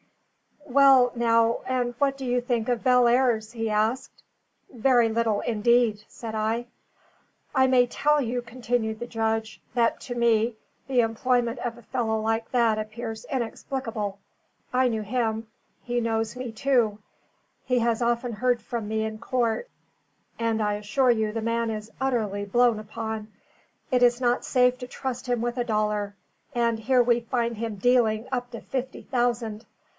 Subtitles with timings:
[0.65, 4.23] "Well now, and what did you think of Bellairs?" he asked.
[4.73, 6.65] "Very little indeed," said I.
[7.53, 10.55] "I may tell you," continued the judge, "that to me,
[10.87, 14.17] the employment of a fellow like that appears inexplicable.
[14.73, 15.47] I knew him;
[15.83, 16.97] he knows me, too;
[17.65, 19.69] he has often heard from me in court;
[20.39, 23.27] and I assure you the man is utterly blown upon;
[23.91, 26.15] it is not safe to trust him with a dollar;
[26.55, 29.65] and here we find him dealing up to fifty thousand.